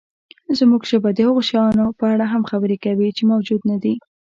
[0.59, 3.95] زموږ ژبه د هغو شیانو په اړه هم خبرې کوي، چې موجود نهدي.